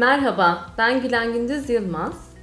Merhaba, 0.00 0.66
ben 0.78 1.02
Gülen 1.02 1.32
Gündüz 1.32 1.70
Yılmaz. 1.70 2.34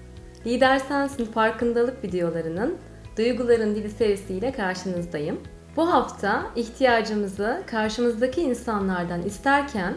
Lider 0.46 0.80
Sensin 0.80 1.26
farkındalık 1.26 2.04
videolarının 2.04 2.78
Duyguların 3.18 3.76
Dili 3.76 3.90
serisiyle 3.90 4.52
karşınızdayım. 4.52 5.42
Bu 5.76 5.94
hafta 5.94 6.46
ihtiyacımızı 6.56 7.64
karşımızdaki 7.68 8.42
insanlardan 8.42 9.22
isterken 9.22 9.94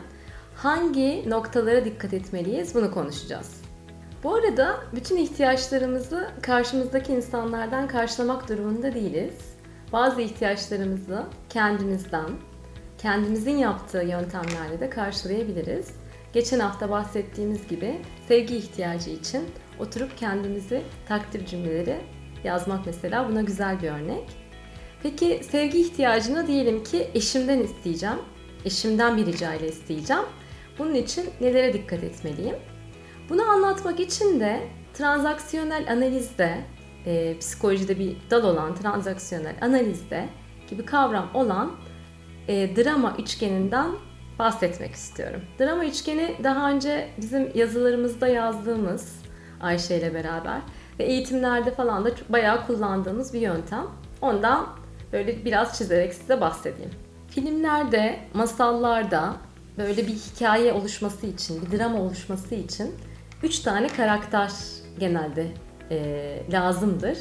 hangi 0.56 1.30
noktalara 1.30 1.84
dikkat 1.84 2.14
etmeliyiz 2.14 2.74
bunu 2.74 2.90
konuşacağız. 2.90 3.62
Bu 4.24 4.34
arada 4.34 4.76
bütün 4.94 5.16
ihtiyaçlarımızı 5.16 6.30
karşımızdaki 6.42 7.12
insanlardan 7.12 7.88
karşılamak 7.88 8.48
durumunda 8.48 8.94
değiliz. 8.94 9.54
Bazı 9.92 10.20
ihtiyaçlarımızı 10.20 11.22
kendimizden, 11.48 12.30
kendimizin 12.98 13.56
yaptığı 13.56 14.02
yöntemlerle 14.02 14.80
de 14.80 14.90
karşılayabiliriz. 14.90 15.99
Geçen 16.32 16.60
hafta 16.60 16.90
bahsettiğimiz 16.90 17.68
gibi 17.68 18.00
sevgi 18.28 18.56
ihtiyacı 18.56 19.10
için 19.10 19.42
oturup 19.78 20.18
kendimizi 20.18 20.82
takdir 21.08 21.46
cümleleri 21.46 22.00
yazmak 22.44 22.86
mesela 22.86 23.28
buna 23.28 23.42
güzel 23.42 23.82
bir 23.82 23.90
örnek. 23.90 24.24
Peki 25.02 25.40
sevgi 25.50 25.80
ihtiyacını 25.80 26.46
diyelim 26.46 26.84
ki 26.84 27.10
eşimden 27.14 27.58
isteyeceğim. 27.58 28.18
Eşimden 28.64 29.16
bir 29.16 29.26
rica 29.26 29.54
ile 29.54 29.68
isteyeceğim. 29.68 30.22
Bunun 30.78 30.94
için 30.94 31.30
nelere 31.40 31.72
dikkat 31.72 32.04
etmeliyim? 32.04 32.56
Bunu 33.28 33.42
anlatmak 33.42 34.00
için 34.00 34.40
de 34.40 34.60
transaksiyonel 34.94 35.92
analizde, 35.92 36.58
e, 37.06 37.38
psikolojide 37.38 37.98
bir 37.98 38.16
dal 38.30 38.44
olan 38.44 38.74
transaksiyonel 38.74 39.56
analizde 39.60 40.28
gibi 40.70 40.84
kavram 40.84 41.30
olan 41.34 41.72
e, 42.48 42.76
drama 42.76 43.16
üçgeninden 43.18 43.90
bahsetmek 44.40 44.94
istiyorum. 44.94 45.40
Drama 45.60 45.84
üçgeni 45.84 46.36
daha 46.44 46.70
önce 46.70 47.08
bizim 47.20 47.50
yazılarımızda 47.54 48.28
yazdığımız 48.28 49.22
Ayşe 49.60 49.96
ile 49.96 50.14
beraber 50.14 50.60
ve 50.98 51.04
eğitimlerde 51.04 51.70
falan 51.70 52.04
da 52.04 52.10
bayağı 52.28 52.66
kullandığımız 52.66 53.34
bir 53.34 53.40
yöntem. 53.40 53.86
Ondan 54.22 54.66
böyle 55.12 55.44
biraz 55.44 55.78
çizerek 55.78 56.14
size 56.14 56.40
bahsedeyim. 56.40 56.90
Filmlerde, 57.28 58.18
masallarda 58.34 59.36
böyle 59.78 60.06
bir 60.06 60.12
hikaye 60.12 60.72
oluşması 60.72 61.26
için, 61.26 61.62
bir 61.62 61.78
drama 61.78 62.00
oluşması 62.00 62.54
için 62.54 62.94
üç 63.42 63.58
tane 63.58 63.88
karakter 63.88 64.50
genelde 64.98 65.46
e, 65.90 66.42
lazımdır. 66.52 67.18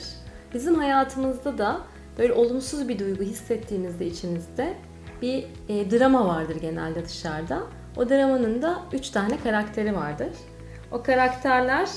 Bizim 0.54 0.76
hayatımızda 0.76 1.58
da 1.58 1.80
böyle 2.18 2.34
olumsuz 2.34 2.90
bir 2.90 3.00
duygu 3.00 3.24
hissettiğinizde 3.24 4.08
içinizde 4.08 4.78
bir 5.22 5.46
e, 5.70 5.92
drama 5.92 6.28
vardır 6.28 6.56
genelde 6.56 7.06
dışarıda. 7.06 7.64
O 7.98 8.10
dramanın 8.10 8.62
da 8.62 8.82
üç 8.94 9.10
tane 9.10 9.38
karakteri 9.38 9.96
vardır. 9.96 10.30
O 10.92 11.04
karakterler 11.04 11.90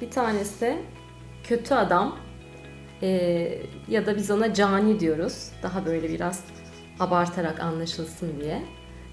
bir 0.00 0.10
tanesi 0.10 0.78
kötü 1.44 1.74
adam 1.74 2.16
e, 3.02 3.08
ya 3.88 4.06
da 4.06 4.16
biz 4.16 4.30
ona 4.30 4.54
cani 4.54 5.00
diyoruz. 5.00 5.52
Daha 5.62 5.86
böyle 5.86 6.08
biraz 6.08 6.44
abartarak 7.00 7.60
anlaşılsın 7.60 8.40
diye. 8.40 8.62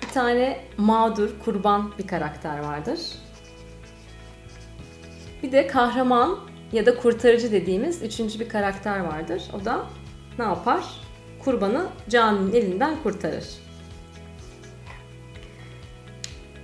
Bir 0.01 0.07
tane 0.07 0.59
mağdur, 0.77 1.29
kurban 1.45 1.93
bir 1.97 2.07
karakter 2.07 2.59
vardır. 2.59 2.99
Bir 5.43 5.51
de 5.51 5.67
kahraman 5.67 6.39
ya 6.71 6.85
da 6.85 6.97
kurtarıcı 6.97 7.51
dediğimiz 7.51 8.03
üçüncü 8.03 8.39
bir 8.39 8.49
karakter 8.49 8.99
vardır. 8.99 9.43
O 9.61 9.65
da 9.65 9.85
ne 10.39 10.45
yapar? 10.45 10.83
Kurbanı 11.45 11.85
caninin 12.09 12.53
elinden 12.53 13.03
kurtarır. 13.03 13.45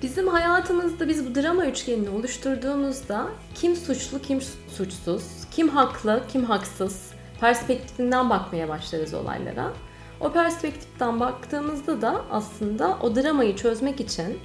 Bizim 0.02 0.27
hayatımızda 0.27 1.08
biz 1.08 1.30
bu 1.30 1.36
drama 1.36 1.66
üçgenini 1.66 2.09
oluşturduğumuzda 2.09 3.27
kim 3.55 3.75
suçlu, 3.75 4.21
kim 4.21 4.41
suçsuz, 4.77 5.23
kim 5.52 5.69
haklı, 5.69 6.23
kim 6.27 6.44
haksız 6.44 7.11
perspektifinden 7.39 8.30
bakmaya 8.30 8.70
başlarız 8.70 9.14
olaylara. 9.14 9.73
O 10.20 10.31
perspektiften 10.31 11.20
baktığımızda 11.20 12.02
da 12.02 12.21
aslında 12.32 12.98
o 13.02 13.15
dramayı 13.15 13.55
çözmek 13.55 13.99
için, 13.99 14.39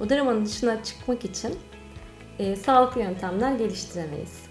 o 0.00 0.10
dramanın 0.10 0.46
dışına 0.46 0.82
çıkmak 0.82 1.24
için 1.24 1.58
e, 2.38 2.56
sağlıklı 2.56 3.00
yöntemler 3.00 3.52
geliştiremeyiz. 3.52 4.49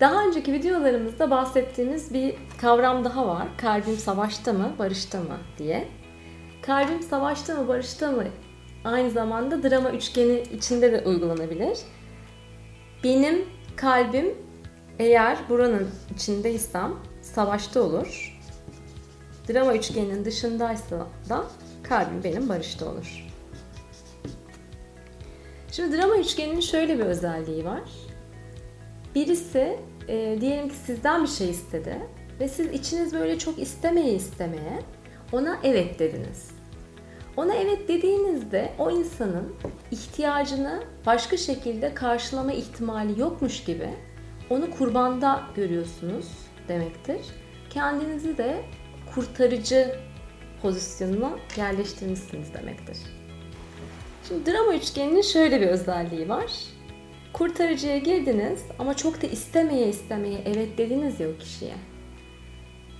Daha 0.00 0.26
önceki 0.26 0.52
videolarımızda 0.52 1.30
bahsettiğimiz 1.30 2.14
bir 2.14 2.34
kavram 2.60 3.04
daha 3.04 3.26
var. 3.26 3.48
Kalbim 3.58 3.96
savaşta 3.96 4.52
mı, 4.52 4.72
barışta 4.78 5.18
mı 5.20 5.38
diye. 5.58 5.88
Kalbim 6.62 7.02
savaşta 7.02 7.54
mı, 7.54 7.68
barışta 7.68 8.10
mı 8.10 8.24
aynı 8.84 9.10
zamanda 9.10 9.62
drama 9.62 9.90
üçgeni 9.90 10.40
içinde 10.40 10.92
de 10.92 11.02
uygulanabilir. 11.04 11.78
Benim 13.04 13.44
kalbim 13.76 14.34
eğer 14.98 15.38
buranın 15.48 15.90
içindeysem 16.14 16.94
savaşta 17.22 17.82
olur. 17.82 18.40
Drama 19.48 19.74
üçgeninin 19.74 20.24
dışındaysa 20.24 21.06
da 21.28 21.44
kalbim 21.82 22.24
benim 22.24 22.48
barışta 22.48 22.86
olur. 22.86 23.26
Şimdi 25.72 25.96
drama 25.96 26.16
üçgeninin 26.16 26.60
şöyle 26.60 26.98
bir 26.98 27.04
özelliği 27.04 27.64
var. 27.64 27.82
Birisi 29.16 29.78
e, 30.08 30.38
diyelim 30.40 30.68
ki 30.68 30.74
sizden 30.74 31.22
bir 31.22 31.28
şey 31.28 31.50
istedi 31.50 31.98
ve 32.40 32.48
siz 32.48 32.66
içiniz 32.66 33.12
böyle 33.12 33.38
çok 33.38 33.58
istemeye 33.58 34.12
istemeye 34.12 34.82
ona 35.32 35.58
evet 35.64 35.98
dediniz. 35.98 36.50
Ona 37.36 37.54
evet 37.54 37.88
dediğinizde 37.88 38.72
o 38.78 38.90
insanın 38.90 39.54
ihtiyacını 39.90 40.82
başka 41.06 41.36
şekilde 41.36 41.94
karşılama 41.94 42.52
ihtimali 42.52 43.20
yokmuş 43.20 43.64
gibi 43.64 43.88
onu 44.50 44.70
kurbanda 44.70 45.42
görüyorsunuz 45.54 46.26
demektir. 46.68 47.20
Kendinizi 47.70 48.38
de 48.38 48.64
kurtarıcı 49.14 49.96
pozisyonuna 50.62 51.30
yerleştirmişsiniz 51.56 52.54
demektir. 52.54 52.98
Şimdi 54.28 54.52
drama 54.52 54.74
üçgeninin 54.74 55.22
şöyle 55.22 55.60
bir 55.60 55.66
özelliği 55.66 56.28
var. 56.28 56.75
Kurtarıcıya 57.32 57.98
girdiniz 57.98 58.64
ama 58.78 58.96
çok 58.96 59.22
da 59.22 59.26
istemeye 59.26 59.88
istemeye 59.88 60.42
evet 60.46 60.78
dediniz 60.78 61.20
ya 61.20 61.28
o 61.28 61.38
kişiye. 61.38 61.74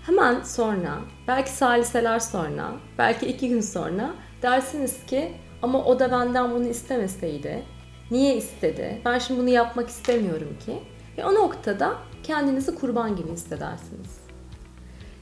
Hemen 0.06 0.42
sonra, 0.42 0.98
belki 1.28 1.50
saliseler 1.50 2.18
sonra, 2.18 2.72
belki 2.98 3.26
iki 3.26 3.48
gün 3.48 3.60
sonra 3.60 4.10
dersiniz 4.42 5.06
ki 5.06 5.32
ama 5.62 5.84
o 5.84 5.98
da 5.98 6.12
benden 6.12 6.50
bunu 6.50 6.66
istemeseydi. 6.68 7.62
Niye 8.10 8.36
istedi? 8.36 9.00
Ben 9.04 9.18
şimdi 9.18 9.40
bunu 9.40 9.48
yapmak 9.48 9.88
istemiyorum 9.88 10.56
ki. 10.66 10.78
Ve 11.18 11.24
o 11.24 11.34
noktada 11.34 11.94
kendinizi 12.22 12.74
kurban 12.74 13.16
gibi 13.16 13.32
hissedersiniz. 13.32 14.20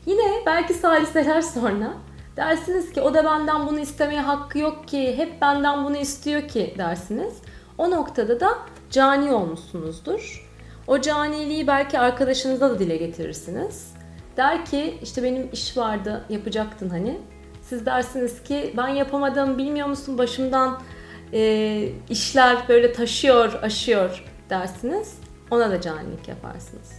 Yine 0.06 0.42
belki 0.46 0.74
saliseler 0.74 1.40
sonra 1.40 1.94
dersiniz 2.36 2.92
ki 2.92 3.00
o 3.00 3.14
da 3.14 3.24
benden 3.24 3.66
bunu 3.66 3.80
istemeye 3.80 4.20
hakkı 4.20 4.58
yok 4.58 4.88
ki, 4.88 5.16
hep 5.16 5.40
benden 5.40 5.84
bunu 5.84 5.96
istiyor 5.96 6.48
ki 6.48 6.74
dersiniz. 6.78 7.34
O 7.78 7.90
noktada 7.90 8.40
da 8.40 8.58
cani 8.90 9.32
olmuşsunuzdur. 9.32 10.50
O 10.86 11.00
caniliği 11.00 11.66
belki 11.66 11.98
arkadaşınıza 11.98 12.70
da 12.70 12.78
dile 12.78 12.96
getirirsiniz. 12.96 13.94
Der 14.36 14.64
ki 14.64 14.98
işte 15.02 15.22
benim 15.22 15.48
iş 15.52 15.76
vardı 15.76 16.24
yapacaktın 16.28 16.88
hani. 16.88 17.18
Siz 17.62 17.86
dersiniz 17.86 18.42
ki 18.42 18.74
ben 18.76 18.88
yapamadım 18.88 19.58
bilmiyor 19.58 19.88
musun 19.88 20.18
başımdan 20.18 20.80
e, 21.32 21.88
işler 22.10 22.56
böyle 22.68 22.92
taşıyor 22.92 23.62
aşıyor 23.62 24.24
dersiniz. 24.50 25.18
Ona 25.50 25.70
da 25.70 25.80
canilik 25.80 26.28
yaparsınız. 26.28 26.92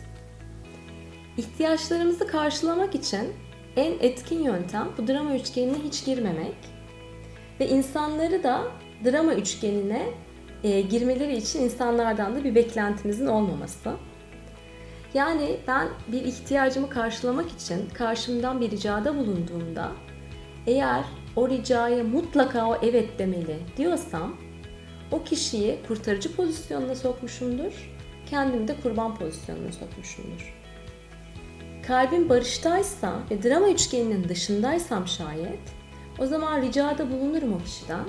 İhtiyaçlarımızı 1.38 2.28
karşılamak 2.28 2.96
için 2.96 3.34
en 3.76 3.94
etkin 4.00 4.44
yöntem 4.44 4.88
bu 4.98 5.08
drama 5.08 5.36
üçgenine 5.36 5.78
hiç 5.84 6.06
girmemek 6.06 6.56
ve 7.60 7.68
insanları 7.68 8.44
da 8.44 8.62
drama 9.06 9.34
üçgenine 9.34 10.06
e, 10.64 10.82
girmeleri 10.82 11.38
için 11.38 11.62
insanlardan 11.62 12.36
da 12.36 12.44
bir 12.44 12.56
beklentimizin 12.56 13.26
olmaması. 13.26 13.92
Yani 15.14 15.58
ben 15.68 15.88
bir 16.08 16.22
ihtiyacımı 16.22 16.90
karşılamak 16.90 17.52
için 17.52 17.90
karşımdan 17.94 18.62
bir 18.62 18.72
ricada 18.72 19.18
bulunduğumda 19.18 19.92
eğer 20.68 21.06
o 21.36 21.50
ricaya 21.50 22.04
mutlaka 22.04 22.70
o 22.70 22.78
evet 22.84 23.20
demeli 23.20 23.58
diyorsam 23.78 24.38
o 25.12 25.24
kişiyi 25.24 25.80
kurtarıcı 25.88 26.36
pozisyonuna 26.36 26.96
sokmuşumdur. 26.96 27.96
Kendimi 28.26 28.68
de 28.68 28.76
kurban 28.84 29.16
pozisyonuna 29.16 29.72
sokmuşumdur. 29.72 30.56
Kalbim 31.88 32.30
barıştaysa 32.30 33.20
ve 33.32 33.44
drama 33.44 33.70
üçgeninin 33.70 34.30
dışındaysam 34.30 35.08
şayet 35.08 35.60
o 36.20 36.26
zaman 36.26 36.62
ricada 36.62 37.12
bulunurum 37.12 37.54
o 37.54 37.58
kişiden 37.58 38.06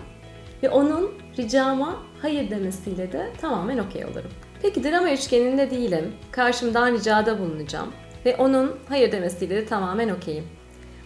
ve 0.62 0.70
onun 0.70 1.12
ricama 1.38 1.96
hayır 2.22 2.50
demesiyle 2.50 3.12
de 3.12 3.32
tamamen 3.40 3.78
okey 3.78 4.04
olurum. 4.04 4.30
Peki 4.62 4.84
drama 4.84 5.12
üçgeninde 5.12 5.70
değilim. 5.70 6.12
Karşımdan 6.30 6.92
ricada 6.92 7.38
bulunacağım 7.38 7.92
ve 8.24 8.36
onun 8.36 8.76
hayır 8.88 9.12
demesiyle 9.12 9.56
de 9.56 9.66
tamamen 9.66 10.08
okeyim. 10.08 10.44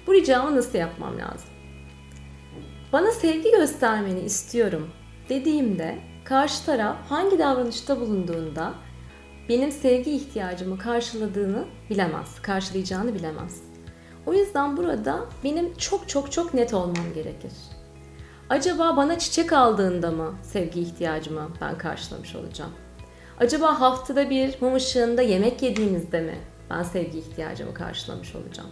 Bu 0.07 0.15
ricamı 0.15 0.57
nasıl 0.57 0.79
yapmam 0.79 1.19
lazım? 1.19 1.49
Bana 2.93 3.11
sevgi 3.13 3.51
göstermeni 3.51 4.21
istiyorum 4.21 4.91
dediğimde 5.29 5.99
karşı 6.25 6.65
taraf 6.67 6.97
hangi 7.09 7.39
davranışta 7.39 8.01
bulunduğunda 8.01 8.75
benim 9.49 9.73
sevgi 9.73 10.11
ihtiyacımı 10.11 10.79
karşıladığını 10.79 11.65
bilemez, 11.91 12.43
karşılayacağını 12.43 13.15
bilemez. 13.15 13.63
O 14.27 14.35
yüzden 14.35 14.77
burada 14.77 15.25
benim 15.45 15.75
çok 15.75 16.09
çok 16.09 16.33
çok 16.33 16.55
net 16.55 16.75
olmam 16.75 17.15
gerekir. 17.15 17.53
Acaba 18.51 18.97
bana 18.97 19.19
çiçek 19.19 19.53
aldığında 19.53 20.11
mı 20.11 20.35
sevgi 20.43 20.81
ihtiyacımı 20.81 21.51
ben 21.61 21.79
karşılamış 21.79 22.35
olacağım? 22.35 22.71
Acaba 23.41 23.81
haftada 23.81 24.31
bir 24.31 24.55
mum 24.61 24.75
ışığında 24.75 25.23
yemek 25.23 25.63
yediğimizde 25.63 26.21
mi 26.21 26.35
ben 26.71 26.83
sevgi 26.83 27.19
ihtiyacımı 27.19 27.75
karşılamış 27.75 28.35
olacağım? 28.35 28.71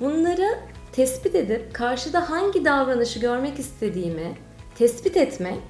Bunları 0.00 0.58
tespit 0.92 1.34
edip 1.34 1.74
karşıda 1.74 2.30
hangi 2.30 2.64
davranışı 2.64 3.20
görmek 3.20 3.58
istediğimi 3.58 4.38
tespit 4.74 5.16
etmek 5.16 5.62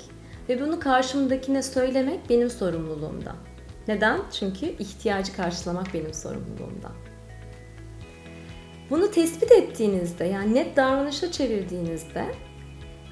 ve 0.49 0.61
bunu 0.61 0.81
karşımdakine 0.81 1.63
söylemek 1.63 2.31
benim 2.31 2.51
sorumluluğumda. 2.51 3.35
Neden? 3.89 4.21
Çünkü 4.33 4.67
ihtiyacı 4.67 5.37
karşılamak 5.37 5.95
benim 5.95 6.15
sorumluluğumda. 6.15 6.93
Bunu 8.91 9.11
tespit 9.11 9.53
ettiğinizde 9.53 10.25
yani 10.25 10.55
net 10.55 10.77
davranışa 10.77 11.33
çevirdiğinizde 11.33 12.48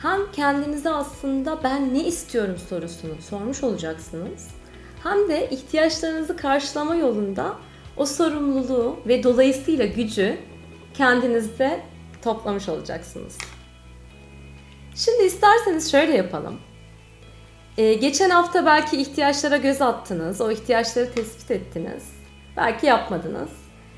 hem 0.03 0.33
kendinize 0.33 0.91
aslında 0.91 1.65
ben 1.65 1.95
ne 1.95 2.05
istiyorum 2.05 2.57
sorusunu 2.69 3.23
sormuş 3.31 3.63
olacaksınız. 3.63 4.49
Hem 5.03 5.29
de 5.29 5.51
ihtiyaçlarınızı 5.51 6.37
karşılama 6.37 6.95
yolunda 6.95 7.57
o 7.97 8.07
sorumluluğu 8.07 9.01
ve 9.07 9.23
dolayısıyla 9.23 9.87
gücü 9.87 10.39
kendinizde 10.95 11.81
toplamış 12.23 12.69
olacaksınız. 12.69 13.39
Şimdi 14.95 15.23
isterseniz 15.23 15.91
şöyle 15.91 16.17
yapalım. 16.17 16.61
Ee, 17.79 17.95
geçen 17.95 18.31
hafta 18.31 18.67
belki 18.67 18.97
ihtiyaçlara 18.97 19.57
göz 19.57 19.83
attınız, 19.83 20.41
o 20.41 20.51
ihtiyaçları 20.51 21.15
tespit 21.15 21.51
ettiniz. 21.51 22.03
Belki 22.57 22.87
yapmadınız. 22.87 23.51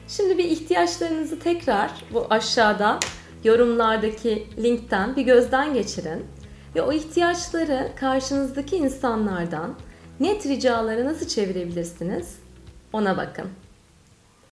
Şimdi 0.09 0.39
bir 0.39 0.45
ihtiyaçlarınızı 0.45 1.39
tekrar 1.39 1.91
bu 2.13 2.27
aşağıda 2.31 2.99
yorumlardaki 3.45 4.47
linkten 4.63 5.17
bir 5.17 5.23
gözden 5.23 5.75
geçirin 5.75 6.25
ve 6.75 6.83
o 6.83 6.93
ihtiyaçları 6.93 7.89
karşınızdaki 7.97 8.77
insanlardan 8.77 9.75
net 10.21 10.47
ricaları 10.47 11.05
nasıl 11.05 11.27
çevirebilirsiniz 11.27 12.39
ona 12.93 13.17
bakın. 13.17 13.47